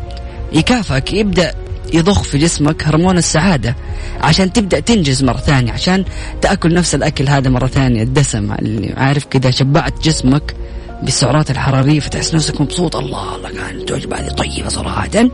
يكافئك. 0.53 1.13
يبدأ 1.13 1.53
يضخ 1.93 2.23
في 2.23 2.37
جسمك 2.37 2.87
هرمون 2.87 3.17
السعادة 3.17 3.75
عشان 4.21 4.53
تبدأ 4.53 4.79
تنجز 4.79 5.23
مرة 5.23 5.37
ثانية 5.37 5.71
عشان 5.71 6.05
تأكل 6.41 6.73
نفس 6.73 6.95
الأكل 6.95 7.29
هذا 7.29 7.49
مرة 7.49 7.67
ثانية 7.67 8.03
الدسم 8.03 8.51
اللي 8.51 8.93
عارف 8.97 9.25
كذا 9.25 9.51
شبعت 9.51 10.03
جسمك 10.03 10.55
بالسعرات 11.03 11.51
الحرارية 11.51 11.99
فتحس 11.99 12.35
نفسك 12.35 12.61
مبسوط. 12.61 12.95
الله 12.95 13.35
الله 13.35 13.49
كانت 13.49 13.91
الوجبة 13.91 14.17
هذه 14.17 14.27
طيبة 14.27 14.69
صراحة. 14.69 15.29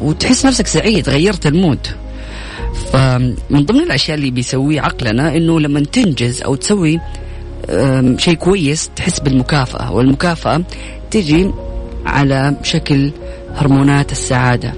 وتحس 0.00 0.46
نفسك 0.46 0.66
سعيد 0.66 1.08
غيرت 1.08 1.46
المود. 1.46 1.86
فمن 2.92 3.64
ضمن 3.64 3.80
الأشياء 3.80 4.16
اللي 4.16 4.30
بيسويه 4.30 4.80
عقلنا 4.80 5.36
إنه 5.36 5.60
لما 5.60 5.80
تنجز 5.80 6.42
أو 6.42 6.54
تسوي 6.54 7.00
شيء 8.16 8.34
كويس 8.34 8.90
تحس 8.96 9.20
بالمكافأة 9.20 9.92
والمكافأة 9.92 10.64
تجي 11.10 11.50
على 12.06 12.56
شكل 12.62 13.12
هرمونات 13.56 14.12
السعادة. 14.12 14.74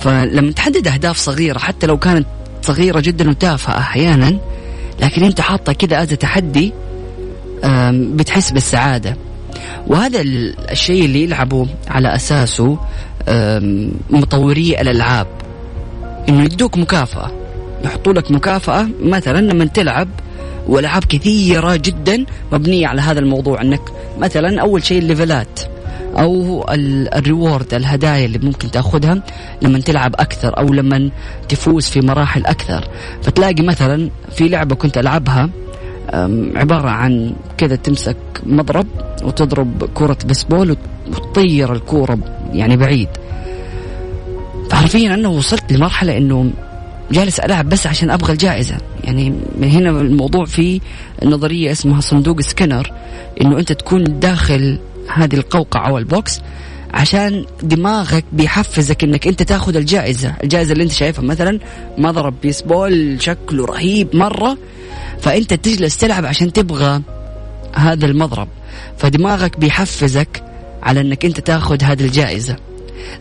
فلما 0.00 0.52
تحدد 0.52 0.88
أهداف 0.88 1.16
صغيرة 1.16 1.58
حتى 1.58 1.86
لو 1.86 1.98
كانت 1.98 2.26
صغيرة 2.62 3.00
جدا 3.00 3.30
وتافهة 3.30 3.78
أحيانا 3.78 4.38
لكن 5.00 5.24
أنت 5.24 5.40
حاطة 5.40 5.72
كذا 5.72 6.02
هذا 6.02 6.14
تحدي 6.14 6.72
بتحس 7.92 8.50
بالسعادة. 8.50 9.16
وهذا 9.86 10.20
الشيء 10.70 11.04
اللي 11.04 11.22
يلعبوا 11.22 11.66
على 11.88 12.14
أساسه 12.14 12.78
مطوري 14.10 14.80
الألعاب. 14.80 15.26
إنه 16.28 16.44
يدوك 16.44 16.78
مكافأة 16.78 17.32
يحطوا 17.84 18.12
لك 18.12 18.30
مكافأة 18.30 18.88
مثلا 19.02 19.38
لما 19.38 19.64
تلعب 19.64 20.08
والعاب 20.68 21.04
كثيرة 21.04 21.76
جدا 21.76 22.24
مبنية 22.52 22.86
على 22.86 23.00
هذا 23.00 23.20
الموضوع 23.20 23.62
إنك 23.62 23.80
مثلا 24.18 24.60
أول 24.60 24.84
شيء 24.84 24.98
الليفلات 24.98 25.60
أو 26.18 26.64
ال 27.16 27.24
reward 27.24 27.74
الهدايا 27.74 28.26
اللي 28.26 28.38
ممكن 28.38 28.70
تأخذها 28.70 29.22
لما 29.62 29.78
تلعب 29.78 30.14
أكثر 30.14 30.58
أو 30.58 30.66
لما 30.66 31.10
تفوز 31.48 31.86
في 31.86 32.00
مراحل 32.00 32.46
أكثر. 32.46 32.88
فتلاقي 33.22 33.62
مثلا 33.62 34.10
في 34.36 34.48
لعبة 34.48 34.74
كنت 34.74 34.98
ألعبها 34.98 35.50
عبارة 36.54 36.88
عن 36.88 37.34
كذا 37.58 37.76
تمسك 37.76 38.16
مضرب 38.46 38.86
وتضرب 39.22 39.84
كرة 39.94 40.18
بيسبول 40.24 40.76
وتطير 41.10 41.72
الكورة 41.72 42.18
يعني 42.52 42.76
بعيد. 42.76 43.08
فحرفيا 44.70 45.14
أنا 45.14 45.28
وصلت 45.28 45.72
لمرحلة 45.72 46.16
إنه 46.16 46.50
جالس 47.10 47.40
ألعب 47.40 47.68
بس 47.68 47.86
عشان 47.86 48.10
أبغى 48.10 48.32
الجائزة. 48.32 48.76
يعني 49.04 49.34
من 49.58 49.70
هنا 49.70 49.90
الموضوع 49.90 50.44
في 50.44 50.80
نظرية 51.24 51.72
اسمها 51.72 52.00
صندوق 52.00 52.40
سكنر 52.40 52.92
إنه 53.40 53.58
أنت 53.58 53.72
تكون 53.72 54.20
داخل 54.20 54.78
هذه 55.14 55.34
القوقعة 55.34 55.88
أو 55.88 55.98
البوكس 55.98 56.40
عشان 56.94 57.44
دماغك 57.62 58.24
بيحفزك 58.32 59.04
إنك 59.04 59.26
أنت 59.26 59.42
تاخذ 59.42 59.76
الجائزة، 59.76 60.34
الجائزة 60.44 60.72
اللي 60.72 60.84
أنت 60.84 60.92
شايفها 60.92 61.24
مثلا 61.24 61.58
مضرب 61.98 62.34
بيسبول 62.42 63.22
شكله 63.22 63.64
رهيب 63.64 64.16
مرة 64.16 64.58
فأنت 65.20 65.54
تجلس 65.54 65.96
تلعب 65.96 66.24
عشان 66.24 66.52
تبغى 66.52 67.02
هذا 67.74 68.06
المضرب، 68.06 68.48
فدماغك 68.98 69.58
بيحفزك 69.58 70.42
على 70.82 71.00
إنك 71.00 71.24
أنت 71.24 71.40
تاخذ 71.40 71.82
هذه 71.82 72.04
الجائزة. 72.04 72.56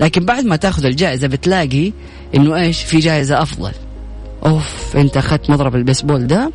لكن 0.01 0.25
بعد 0.25 0.45
ما 0.45 0.55
تاخذ 0.55 0.85
الجائزة 0.85 1.27
بتلاقي 1.27 1.91
إنه 2.35 2.55
إيش؟ 2.55 2.83
في 2.83 2.99
جائزة 2.99 3.41
أفضل. 3.41 3.71
أوف 4.45 4.97
أنت 4.97 5.17
أخذت 5.17 5.49
مضرب 5.49 5.75
البيسبول 5.75 6.27
ده؟ 6.27 6.51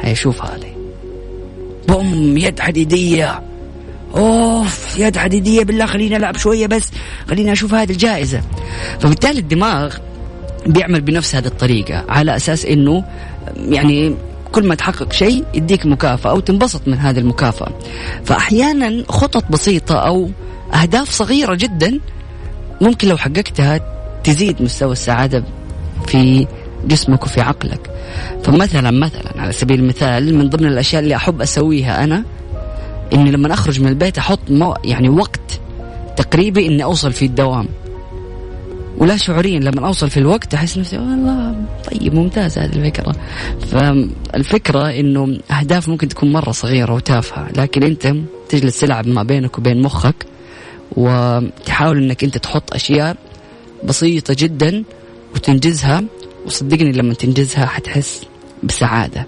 هيشوف 0.00 0.44
هذه. 0.44 0.76
بوم 1.88 2.38
يد 2.38 2.60
حديدية. 2.60 3.42
أوف 4.16 4.98
يد 4.98 5.16
حديدية 5.16 5.64
بالله 5.64 5.86
خليني 5.86 6.16
ألعب 6.16 6.36
شوية 6.36 6.66
بس. 6.66 6.90
خليني 7.28 7.52
أشوف 7.52 7.74
هذه 7.74 7.90
الجائزة. 7.92 8.40
فبالتالي 9.00 9.38
الدماغ 9.38 9.96
بيعمل 10.66 11.00
بنفس 11.00 11.34
هذه 11.34 11.46
الطريقة 11.46 12.04
على 12.08 12.36
أساس 12.36 12.64
إنه 12.64 13.04
يعني 13.56 14.14
كل 14.52 14.66
ما 14.66 14.74
تحقق 14.74 15.12
شيء 15.12 15.44
يديك 15.54 15.86
مكافأة 15.86 16.30
أو 16.30 16.40
تنبسط 16.40 16.88
من 16.88 16.94
هذه 16.94 17.18
المكافأة. 17.18 17.72
فأحيانا 18.24 19.04
خطط 19.08 19.44
بسيطة 19.50 19.94
أو 19.94 20.30
أهداف 20.74 21.10
صغيرة 21.10 21.54
جدا 21.54 22.00
ممكن 22.80 23.08
لو 23.08 23.16
حققتها 23.16 23.80
تزيد 24.24 24.62
مستوى 24.62 24.92
السعادة 24.92 25.44
في 26.06 26.46
جسمك 26.84 27.24
وفي 27.24 27.40
عقلك. 27.40 27.90
فمثلا 28.42 28.90
مثلا 28.90 29.40
على 29.40 29.52
سبيل 29.52 29.80
المثال 29.80 30.34
من 30.34 30.48
ضمن 30.48 30.66
الأشياء 30.66 31.02
اللي 31.02 31.16
أحب 31.16 31.42
أسويها 31.42 32.04
أنا 32.04 32.24
إني 33.12 33.30
لما 33.30 33.52
أخرج 33.54 33.80
من 33.80 33.88
البيت 33.88 34.18
أحط 34.18 34.38
يعني 34.84 35.08
وقت 35.08 35.60
تقريبي 36.16 36.66
إني 36.66 36.84
أوصل 36.84 37.12
في 37.12 37.24
الدوام. 37.24 37.68
ولا 38.98 39.16
شعوريا 39.16 39.60
لما 39.60 39.86
أوصل 39.86 40.10
في 40.10 40.16
الوقت 40.16 40.54
أحس 40.54 40.78
نفسي 40.78 40.98
والله 40.98 41.54
طيب 41.90 42.14
ممتاز 42.14 42.58
هذه 42.58 42.76
الفكرة. 42.76 43.16
فالفكرة 43.72 44.90
إنه 44.90 45.38
أهداف 45.50 45.88
ممكن 45.88 46.08
تكون 46.08 46.32
مرة 46.32 46.50
صغيرة 46.50 46.94
وتافهة 46.94 47.48
لكن 47.56 47.82
أنت 47.82 48.14
تجلس 48.48 48.80
تلعب 48.80 49.08
ما 49.08 49.22
بينك 49.22 49.58
وبين 49.58 49.82
مخك 49.82 50.26
وتحاول 50.92 51.98
إنك 51.98 52.24
أنت 52.24 52.38
تحط 52.38 52.74
أشياء 52.74 53.16
بسيطة 53.84 54.36
جدا 54.38 54.84
وتنجزها 55.34 56.04
وصدقني 56.46 56.92
لما 56.92 57.14
تنجزها 57.14 57.66
حتحس 57.66 58.22
بسعادة. 58.62 59.26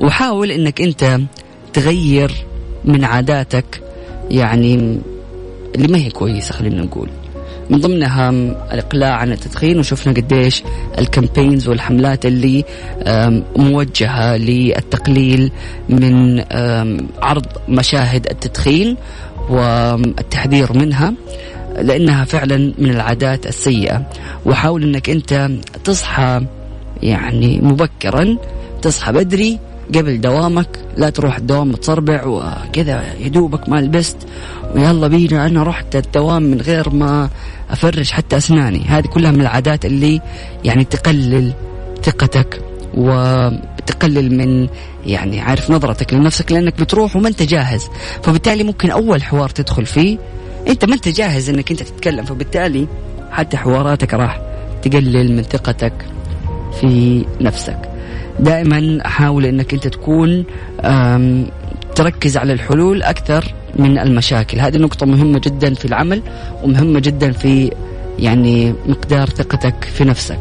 وحاول 0.00 0.50
إنك 0.50 0.80
أنت 0.80 1.20
تغير 1.72 2.32
من 2.84 3.04
عاداتك 3.04 3.82
يعني 4.30 4.98
اللي 5.74 5.88
ما 5.88 5.98
هي 5.98 6.10
كويسة 6.10 6.52
خلينا 6.52 6.82
نقول. 6.82 7.08
من 7.70 7.80
ضمنها 7.80 8.30
الإقلاع 8.72 9.16
عن 9.16 9.32
التدخين 9.32 9.78
وشفنا 9.78 10.12
قديش 10.12 10.62
الكامبينز 10.98 11.68
والحملات 11.68 12.26
اللي 12.26 12.64
موجهة 13.56 14.36
للتقليل 14.36 15.52
من 15.88 16.40
عرض 17.22 17.46
مشاهد 17.68 18.26
التدخين 18.30 18.96
والتحذير 19.50 20.72
منها. 20.72 21.14
لأنها 21.80 22.24
فعلا 22.24 22.74
من 22.78 22.90
العادات 22.90 23.46
السيئة. 23.46 24.02
وحاول 24.46 24.82
أنك 24.82 25.10
أنت 25.10 25.50
تصحى 25.84 26.46
يعني 27.02 27.60
مبكرا 27.60 28.36
تصحى 28.82 29.12
بدري 29.12 29.58
قبل 29.94 30.20
دوامك 30.20 30.78
لا 30.96 31.10
تروح 31.10 31.36
الدوام 31.36 31.68
متصربع 31.68 32.26
وكذا 32.26 33.04
يدوبك 33.20 33.68
ما 33.68 33.80
لبست 33.80 34.16
ويلا 34.74 35.08
بينا 35.08 35.46
أنا 35.46 35.62
رحت 35.62 35.96
الدوام 35.96 36.42
من 36.42 36.60
غير 36.60 36.90
ما 36.90 37.30
أفرش 37.70 38.12
حتى 38.12 38.36
أسناني. 38.36 38.84
هذه 38.88 39.06
كلها 39.06 39.30
من 39.30 39.40
العادات 39.40 39.84
اللي 39.84 40.20
يعني 40.64 40.84
تقلل 40.84 41.52
ثقتك 42.02 42.60
وتقلل 42.94 44.36
من 44.36 44.68
يعني 45.06 45.40
عارف 45.40 45.70
نظرتك 45.70 46.14
لنفسك 46.14 46.52
لأنك 46.52 46.80
بتروح 46.80 47.16
وما 47.16 47.28
أنت 47.28 47.42
جاهز. 47.42 47.88
فبالتالي 48.22 48.64
ممكن 48.64 48.90
أول 48.90 49.22
حوار 49.22 49.48
تدخل 49.48 49.86
فيه 49.86 50.18
أنت 50.68 50.84
ما 50.84 50.94
أنت 50.94 51.08
جاهز 51.08 51.48
إنك 51.50 51.70
أنت 51.70 51.82
تتكلم 51.82 52.24
فبالتالي 52.24 52.86
حتى 53.30 53.56
حواراتك 53.56 54.14
راح 54.14 54.40
تقلل 54.82 55.36
من 55.36 55.42
ثقتك 55.42 55.92
في 56.80 57.24
نفسك. 57.40 57.78
دائما 58.40 59.08
حاول 59.08 59.46
إنك 59.46 59.74
أنت 59.74 59.88
تكون 59.88 60.44
تركز 61.94 62.36
على 62.36 62.52
الحلول 62.52 63.02
أكثر 63.02 63.54
من 63.76 63.98
المشاكل. 63.98 64.60
هذه 64.60 64.76
نقطة 64.76 65.06
مهمة 65.06 65.38
جدا 65.44 65.74
في 65.74 65.84
العمل 65.84 66.22
ومهمة 66.62 67.00
جدا 67.00 67.32
في 67.32 67.72
يعني 68.18 68.74
مقدار 68.86 69.28
ثقتك 69.28 69.84
في 69.84 70.04
نفسك. 70.04 70.38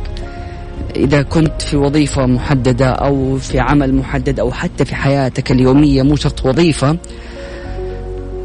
إذا 0.96 1.22
كنت 1.22 1.62
في 1.62 1.78
وظيفة 1.78 2.26
محددة 2.26 2.90
أو 2.90 3.38
في 3.38 3.60
عمل 3.60 3.96
محدد 3.96 4.40
أو 4.40 4.52
حتى 4.52 4.86
في 4.86 4.96
حياتك 4.96 5.52
اليومية 5.52 6.04
مو 6.04 6.16
شرط 6.16 6.46
وظيفة 6.46 6.98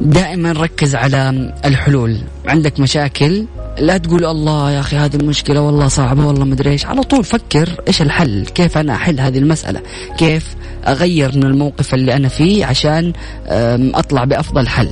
دائما 0.00 0.52
ركز 0.52 0.94
على 0.94 1.52
الحلول. 1.64 2.18
عندك 2.46 2.80
مشاكل 2.80 3.44
لا 3.78 3.98
تقول 3.98 4.24
الله 4.24 4.70
يا 4.70 4.80
أخي 4.80 4.96
هذه 4.96 5.16
المشكلة 5.16 5.60
والله 5.60 5.88
صعبة 5.88 6.26
والله 6.26 6.44
مدري 6.44 6.70
إيش. 6.70 6.86
على 6.86 7.02
طول 7.02 7.24
فكر 7.24 7.80
إيش 7.88 8.02
الحل 8.02 8.46
كيف 8.46 8.78
أنا 8.78 8.94
أحل 8.94 9.20
هذه 9.20 9.38
المسألة؟ 9.38 9.80
كيف 10.18 10.56
أغير 10.86 11.36
من 11.36 11.44
الموقف 11.44 11.94
اللي 11.94 12.16
أنا 12.16 12.28
فيه 12.28 12.66
عشان 12.66 13.12
أطلع 13.94 14.24
بأفضل 14.24 14.68
حل؟ 14.68 14.88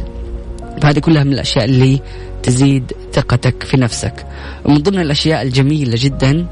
فهذه 0.83 0.99
كلها 0.99 1.25
من 1.25 1.33
الأشياء 1.33 1.65
اللي 1.65 2.01
تزيد 2.43 2.93
ثقتك 3.13 3.63
في 3.63 3.77
نفسك. 3.77 4.27
ومن 4.65 4.79
ضمن 4.79 5.01
الأشياء 5.01 5.43
الجميلة 5.43 5.97
جدا 6.01 6.47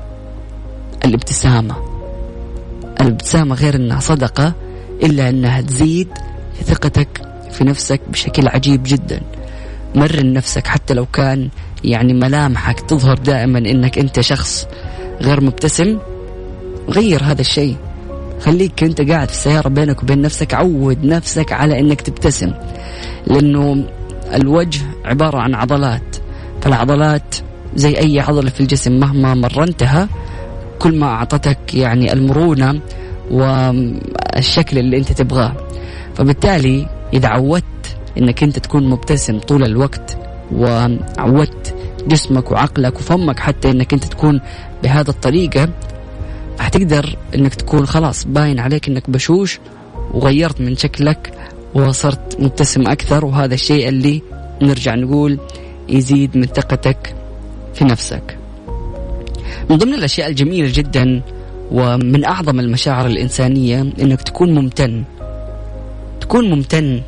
الابتسامة. 1.05 1.75
الابتسامة 3.01 3.55
غير 3.55 3.77
إنها 3.77 4.01
صدقة 4.01 4.55
إلا 5.03 5.29
إنها 5.29 5.61
تزيد 5.61 6.09
ثقتك 6.65 7.32
في 7.53 7.65
نفسك 7.65 8.01
بشكل 8.09 8.49
عجيب 8.49 8.83
جدا. 8.83 9.21
مرن 9.95 10.33
نفسك 10.33 10.67
حتى 10.67 10.95
لو 10.95 11.07
كان 11.07 11.49
يعني 11.85 12.13
ملامحك 12.15 12.81
تظهر 12.81 13.19
دائما 13.19 13.59
إنك 13.59 13.99
أنت 13.99 14.21
شخص 14.21 14.67
غير 15.21 15.45
مبتسم. 15.45 15.99
غير 16.89 17.23
هذا 17.25 17.41
الشيء. 17.41 17.77
خليك 18.41 18.85
أنت 18.85 19.01
قاعد 19.11 19.29
في 19.29 19.35
السيارة 19.35 19.69
بينك 19.69 20.03
وبين 20.03 20.23
نفسك. 20.23 20.55
عود 20.55 21.05
نفسك 21.05 21.53
على 21.53 21.81
إنك 21.81 22.01
تبتسم. 22.01 22.53
لأنه 23.27 23.85
الوجه 24.35 24.81
عبارة 25.05 25.39
عن 25.39 25.55
عضلات. 25.55 26.17
فالعضلات 26.63 27.35
زي 27.75 27.99
أي 27.99 28.21
عضلة 28.21 28.51
في 28.51 28.61
الجسم 28.61 29.01
مهما 29.01 29.35
مرنتها 29.35 30.09
كل 30.79 30.99
ما 30.99 31.07
أعطتك 31.07 31.75
يعني 31.75 32.13
المرونة 32.13 32.81
والشكل 33.31 34.79
اللي 34.79 34.99
أنت 34.99 35.13
تبغاه. 35.13 35.53
فبالتالي 36.15 37.02
إذا 37.13 37.29
عودت 37.29 37.97
إنك 38.19 38.43
أنت 38.43 38.59
تكون 38.59 38.89
مبتسم 38.89 39.39
طول 39.39 39.65
الوقت 39.65 40.19
وعودت 40.53 41.75
جسمك 42.07 42.51
وعقلك 42.51 42.97
وفمك 42.97 43.39
حتى 43.39 43.71
إنك 43.71 43.93
أنت 43.93 44.05
تكون 44.05 44.41
بهذا 44.83 45.11
الطريقة 45.11 45.69
حتقدر 46.61 47.17
إنك 47.35 47.55
تكون 47.55 47.87
خلاص 47.87 48.25
باين 48.25 48.59
عليك 48.61 48.89
إنك 48.89 49.11
بشوش 49.11 49.61
وغيرت 50.15 50.61
من 50.61 50.77
شكلك 50.77 51.33
وصرت 51.75 52.41
مبتسم 52.41 52.87
أكثر 52.87 53.25
وهذا 53.25 53.55
الشيء 53.55 53.89
اللي 53.89 54.23
نرجع 54.63 54.95
نقول 54.95 55.39
يزيد 55.89 56.37
من 56.37 56.47
ثقتك 56.47 57.15
في 57.75 57.85
نفسك. 57.85 58.39
من 59.71 59.77
ضمن 59.77 59.95
الأشياء 59.95 60.29
الجميلة 60.29 60.73
جدا 60.75 61.23
ومن 61.71 62.25
أعظم 62.25 62.61
المشاعر 62.61 63.07
الإنسانية 63.07 63.81
إنك 63.81 64.23
تكون 64.23 64.55
ممتن. 64.55 65.05
تكون 66.23 66.51
ممتن 66.51 67.03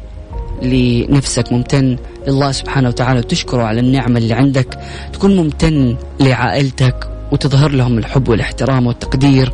لنفسك 0.63 1.53
ممتن 1.53 1.97
لله 2.29 2.53
سبحانه 2.53 2.89
وتعالى 2.89 3.19
وتشكره 3.19 3.63
على 3.63 3.81
النعمة 3.81 4.19
اللي 4.19 4.35
عندك 4.35 4.79
تكون 5.13 5.37
ممتن 5.37 5.97
لعائلتك 6.21 7.09
وتظهر 7.33 7.71
لهم 7.71 7.99
الحب 7.99 8.29
والاحترام 8.29 8.87
والتقدير 8.87 9.53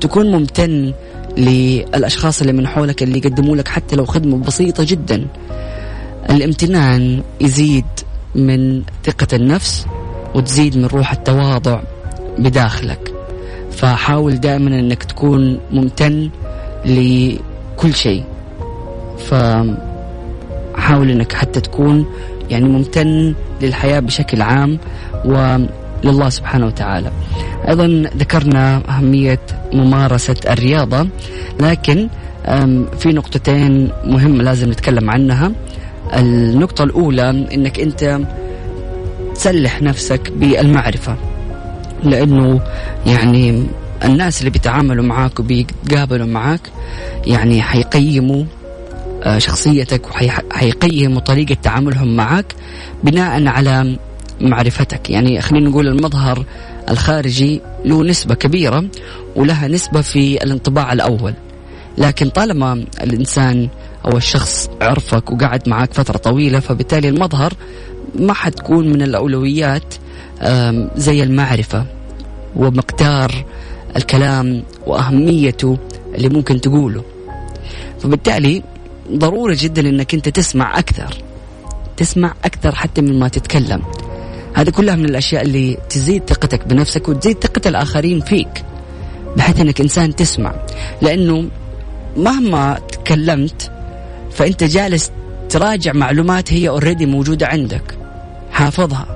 تكون 0.00 0.30
ممتن 0.30 0.92
للأشخاص 1.36 2.40
اللي 2.40 2.52
من 2.52 2.66
حولك 2.66 3.02
اللي 3.02 3.18
يقدموا 3.18 3.56
لك 3.56 3.68
حتى 3.68 3.96
لو 3.96 4.04
خدمة 4.04 4.36
بسيطة 4.38 4.84
جدا. 4.84 5.26
الامتنان 6.30 7.22
يزيد 7.40 7.84
من 8.34 8.82
ثقة 9.04 9.36
النفس 9.36 9.86
وتزيد 10.34 10.76
من 10.76 10.86
روح 10.86 11.12
التواضع 11.12 11.80
بداخلك. 12.38 13.12
فحاول 13.70 14.40
دائما 14.40 14.80
إنك 14.80 15.04
تكون 15.04 15.60
ممتن 15.72 16.30
لكل 16.84 17.94
شيء. 17.94 18.24
ف 19.18 19.34
حاول 20.76 21.10
إنك 21.10 21.32
حتى 21.32 21.60
تكون 21.60 22.06
يعني 22.50 22.64
ممتن 22.64 23.34
للحياة 23.62 24.00
بشكل 24.00 24.42
عام 24.42 24.78
ولله 25.24 26.28
سبحانه 26.28 26.66
وتعالى. 26.66 27.10
أيضا 27.68 28.10
ذكرنا 28.16 28.82
أهمية 28.88 29.40
ممارسة 29.72 30.36
الرياضة 30.50 31.08
لكن 31.60 32.08
في 32.98 33.08
نقطتين 33.12 33.90
مهمه 34.04 34.42
لازم 34.44 34.70
نتكلم 34.70 35.10
عنها. 35.10 35.52
النقطة 36.16 36.84
الأولى 36.84 37.30
إنك 37.30 37.80
أنت 37.80 38.20
تسلح 39.34 39.82
نفسك 39.82 40.32
بالمعرفة 40.36 41.16
لأنه 42.04 42.60
يعني 43.06 43.66
الناس 44.04 44.40
اللي 44.40 44.50
بيتعاملوا 44.50 45.04
معاك 45.04 45.40
وبيتقابلوا 45.40 46.26
معاك 46.26 46.60
يعني 47.26 47.62
حيقيموا 47.62 48.44
شخصيتك 49.38 50.06
وحيقيموا 50.06 51.20
طريقة 51.20 51.54
تعاملهم 51.62 52.16
معك 52.16 52.54
بناء 53.04 53.46
على 53.46 53.98
معرفتك. 54.40 55.10
يعني 55.10 55.40
خلينا 55.40 55.68
نقول 55.70 55.88
المظهر 55.88 56.44
الخارجي 56.90 57.60
له 57.84 58.04
نسبة 58.04 58.34
كبيرة 58.34 58.84
ولها 59.36 59.68
نسبة 59.68 60.00
في 60.00 60.42
الانطباع 60.44 60.92
الأول. 60.92 61.34
لكن 61.98 62.28
طالما 62.28 62.84
الإنسان 63.02 63.68
أو 64.04 64.16
الشخص 64.16 64.70
عرفك 64.82 65.30
وقعد 65.30 65.68
معك 65.68 65.94
فترة 65.94 66.16
طويلة 66.16 66.60
فبالتالي 66.60 67.08
المظهر 67.08 67.52
ما 68.14 68.32
حتكون 68.32 68.88
من 68.88 69.02
الأولويات 69.02 69.94
زي 70.96 71.22
المعرفة 71.22 71.86
ومقدار 72.56 73.44
الكلام 73.96 74.62
وأهميته 74.86 75.78
اللي 76.14 76.28
ممكن 76.28 76.60
تقوله. 76.60 77.02
فبالتالي 78.00 78.62
ضروري 79.12 79.54
جدا 79.54 79.88
إنك 79.88 80.14
أنت 80.14 80.28
تسمع 80.28 80.78
أكثر 80.78 81.22
تسمع 81.96 82.34
أكثر 82.44 82.74
حتى 82.74 83.00
من 83.00 83.18
ما 83.18 83.28
تتكلم. 83.28 83.82
هذه 84.54 84.70
كلها 84.70 84.96
من 84.96 85.04
الأشياء 85.04 85.42
اللي 85.42 85.78
تزيد 85.90 86.22
ثقتك 86.26 86.66
بنفسك 86.66 87.08
وتزيد 87.08 87.36
ثقة 87.38 87.68
الآخرين 87.68 88.20
فيك 88.20 88.64
بحيث 89.36 89.60
إنك 89.60 89.80
إنسان 89.80 90.16
تسمع. 90.16 90.54
لأنه 91.02 91.48
مهما 92.16 92.78
تكلمت 92.92 93.70
فأنت 94.30 94.64
جالس 94.64 95.10
تراجع 95.48 95.92
معلومات 95.92 96.52
هي 96.52 96.68
اوريدي 96.68 97.06
موجودة 97.06 97.46
عندك. 97.46 97.98
حافظها. 98.50 99.06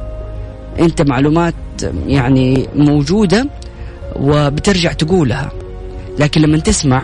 أنت 0.80 1.02
معلومات 1.02 1.54
يعني 2.06 2.68
موجودة 2.74 3.46
وبترجع 4.16 4.92
تقولها. 4.92 5.52
لكن 6.18 6.40
لما 6.40 6.58
تسمع 6.58 7.02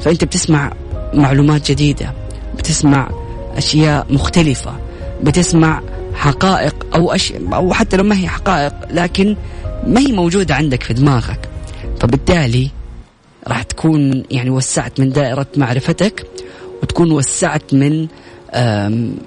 فأنت 0.00 0.24
بتسمع 0.24 0.72
معلومات 1.16 1.70
جديدة 1.70 2.12
بتسمع 2.58 3.10
أشياء 3.56 4.06
مختلفة 4.10 4.76
بتسمع 5.22 5.82
حقائق 6.14 6.86
أو 6.94 7.12
أشياء 7.12 7.54
أو 7.54 7.72
حتى 7.72 7.96
لو 7.96 8.04
ما 8.04 8.18
هي 8.18 8.28
حقائق 8.28 8.72
لكن 8.90 9.36
ما 9.86 10.00
هي 10.00 10.12
موجودة 10.12 10.54
عندك 10.54 10.82
في 10.82 10.94
دماغك. 10.94 11.48
فبالتالي 12.00 12.70
راح 13.48 13.62
تكون 13.62 14.22
يعني 14.30 14.50
وسعت 14.50 15.00
من 15.00 15.10
دائرة 15.10 15.46
معرفتك 15.56 16.26
وتكون 16.82 17.12
وسعت 17.12 17.74
من 17.74 18.08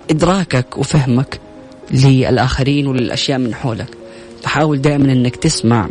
إدراكك 0.09 0.77
وفهمك 0.77 1.39
للآخرين 1.91 2.87
وللأشياء 2.87 3.39
من 3.39 3.55
حولك. 3.55 3.97
فحاول 4.43 4.81
دائما 4.81 5.11
أنك 5.11 5.35
تسمع 5.35 5.89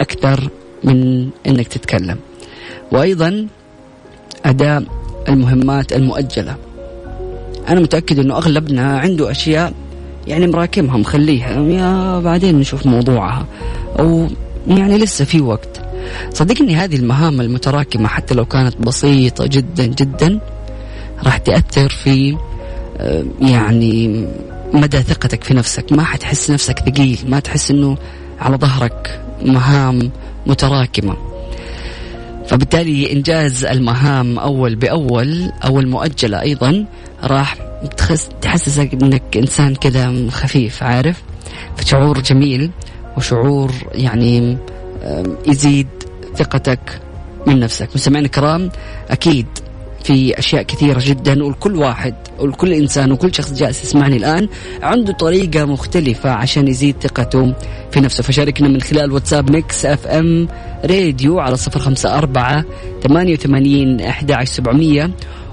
أكثر 0.00 0.48
من 0.84 1.28
أنك 1.46 1.68
تتكلم. 1.68 2.18
وأيضا 2.92 3.46
أداء 4.44 4.84
المهمات 5.28 5.92
المؤجلة. 5.92 6.56
أنا 7.68 7.80
متأكد 7.80 8.18
أنه 8.18 8.36
أغلبنا 8.36 8.98
عنده 8.98 9.30
أشياء 9.30 9.72
يعني 10.26 10.46
مراكمها 10.46 10.96
مخليها. 10.96 11.60
يا 11.60 12.20
بعدين 12.20 12.58
نشوف 12.58 12.86
موضوعها. 12.86 13.46
أو 13.98 14.28
يعني 14.66 14.98
لسه 14.98 15.24
في 15.24 15.40
وقت. 15.40 15.80
صدقني 16.32 16.76
هذه 16.76 16.96
المهام 16.96 17.40
المتراكمة 17.40 18.08
حتى 18.08 18.34
لو 18.34 18.44
كانت 18.44 18.76
بسيطة 18.76 19.46
جدا 19.46 19.86
جدا 19.86 20.40
راح 21.24 21.36
تأثر 21.38 21.88
في 21.88 22.36
آه، 22.98 23.24
يعني 23.40 24.26
مدى 24.72 25.02
ثقتك 25.02 25.44
في 25.44 25.54
نفسك. 25.54 25.92
ما 25.92 26.04
حتحس 26.04 26.50
نفسك 26.50 26.78
ثقيل 26.78 27.18
ما 27.28 27.40
تحس 27.40 27.70
إنه 27.70 27.96
على 28.40 28.56
ظهرك 28.56 29.20
مهام 29.44 30.10
متراكمة. 30.46 31.16
فبالتالي 32.48 33.12
إنجاز 33.12 33.64
المهام 33.64 34.38
أول 34.38 34.76
بأول 34.76 35.52
أو 35.64 35.80
المؤجلة 35.80 36.40
أيضا 36.40 36.84
راح 37.24 37.56
تحسسك 38.42 38.94
أنك 38.94 39.36
إنسان 39.36 39.74
كذا 39.74 40.30
خفيف 40.30 40.82
عارف؟ 40.82 41.22
فشعور 41.76 42.20
جميل 42.20 42.70
وشعور 43.16 43.72
يعني 43.94 44.58
يزيد 45.46 45.86
ثقتك 46.36 47.00
من 47.46 47.60
نفسك. 47.60 47.88
مستمعينا 47.94 48.26
الكرام 48.26 48.70
أكيد 49.10 49.46
في 50.04 50.38
أشياء 50.38 50.62
كثيرة 50.62 51.00
جدا 51.04 51.44
والكل 51.44 51.76
واحد 51.76 52.14
والكل 52.38 52.72
إنسان 52.72 53.12
وكل 53.12 53.34
شخص 53.34 53.52
جالس 53.52 53.84
يسمعني 53.84 54.16
الآن 54.16 54.48
عنده 54.82 55.12
طريقة 55.12 55.64
مختلفة 55.64 56.30
عشان 56.30 56.68
يزيد 56.68 56.96
ثقته 57.00 57.54
في 57.90 58.00
نفسه. 58.00 58.22
فشاركنا 58.22 58.68
من 58.68 58.80
خلال 58.80 59.12
واتساب 59.12 59.50
Mix 59.50 59.86
FM 59.86 60.48
Radio 60.84 61.40
على 61.40 61.56
صفر 61.56 61.80
خمسة 61.80 62.18
أربعة 62.18 62.64
ثمانية 63.02 63.32
وثمانين 63.32 64.00
إحدى 64.00 64.34
عشر 64.34 64.52
سبعمئه 64.52 65.10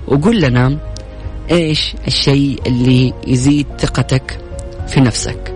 وقول 0.07 0.41
لنا 0.41 0.77
إيش 1.51 1.95
الشيء 2.07 2.59
اللي 2.67 3.13
يزيد 3.27 3.67
ثقتك 3.79 4.39
في 4.87 4.99
نفسك. 4.99 5.53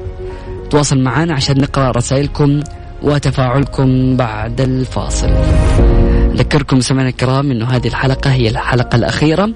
تواصل 0.70 1.00
معنا 1.00 1.34
عشان 1.34 1.62
نقرأ 1.62 1.92
رسائلكم 1.92 2.60
وتفاعلكم 3.04 4.18
بعد 4.18 4.62
الفاصل. 4.62 5.30
أذكركم 6.40 6.80
سمعنا 6.80 7.10
الكرام 7.10 7.52
أنه 7.52 7.66
هذه 7.66 7.88
الحلقة 7.88 8.32
هي 8.32 8.50
الحلقة 8.50 8.96
الأخيرة 8.96 9.54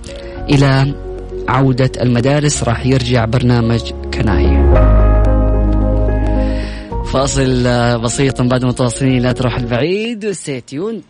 إلى 0.50 0.96
عودة 1.48 1.92
المدارس 2.02 2.64
راح 2.64 2.86
يرجع 2.86 3.26
برنامج 3.26 3.82
كناي 4.14 4.74
فاصل 7.14 7.64
بسيط 8.00 8.42
بعد 8.42 8.66
متواصلين 8.66 9.22
لا 9.22 9.32
تروح 9.32 9.58
البعيد 9.58 10.26
وستيوند 10.26 11.04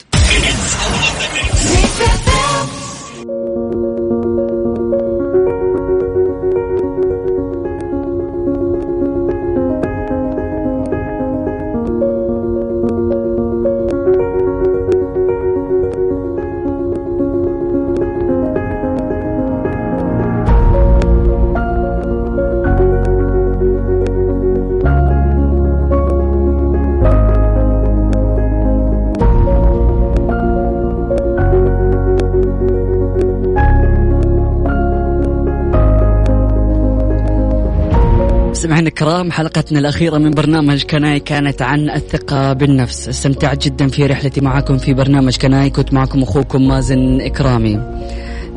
مستمعينا 38.64 38.88
الكرام 38.88 39.32
حلقتنا 39.32 39.80
الأخيرة 39.80 40.18
من 40.18 40.32
برنامج 40.32 40.84
كناي 40.84 41.20
كانت 41.20 41.62
عن 41.62 41.90
الثقة 41.90 42.54
بالنفس. 42.54 43.10
استمتعت 43.10 43.66
جدا 43.66 43.88
في 43.88 44.06
رحلتي 44.06 44.42
معكم 44.42 44.78
في 44.78 44.94
برنامج 44.94 45.38
كناي. 45.38 45.70
كنت 45.70 45.94
معكم 45.94 46.22
أخوكم 46.22 46.68
مازن 46.68 47.22
إكرامي. 47.22 47.80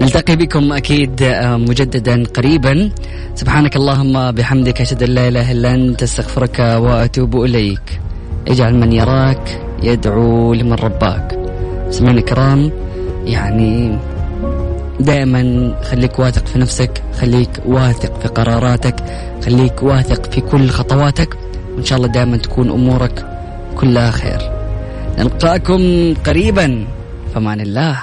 نلتقي 0.01 0.37
بكم 0.37 0.73
أكيد 0.73 1.23
آه، 1.23 1.57
مجددا 1.57 2.25
قريبا. 2.25 2.91
سبحانك 3.35 3.77
اللهم 3.77 4.31
بحمدك 4.31 4.81
أشهد 4.81 5.03
أن 5.03 5.09
لا 5.09 5.29
إله 5.29 5.53
إلا 5.53 5.75
أنت 5.75 6.03
أستغفرك 6.03 6.59
وأتوب 6.59 7.45
إليك. 7.45 8.01
اجعل 8.49 8.75
من 8.75 8.93
يراك 8.93 9.61
يدعو 9.83 10.55
لمن 10.55 10.73
رباك. 10.73 11.39
سمعنا 11.91 12.19
الكرام 12.19 12.71
يعني 13.25 13.99
دائما 15.01 15.75
خليك 15.83 16.19
واثق 16.19 16.47
في 16.47 16.59
نفسك 16.59 17.03
خليك 17.21 17.51
واثق 17.67 18.21
في 18.21 18.29
قراراتك 18.29 18.97
خليك 19.45 19.83
واثق 19.83 20.33
في 20.33 20.41
كل 20.41 20.69
خطواتك 20.69 21.37
وإن 21.75 21.85
شاء 21.85 21.99
الله 21.99 22.09
دائما 22.09 22.37
تكون 22.37 22.71
أمورك 22.71 23.27
كلها 23.77 24.11
خير. 24.11 24.41
نلقاكم 25.19 26.15
قريبا. 26.27 26.87
فمان 27.35 27.61
الله. 27.61 27.99